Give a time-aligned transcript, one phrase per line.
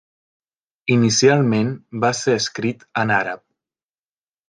[0.95, 1.71] Inicialment
[2.07, 3.47] va ser escrit en àrab.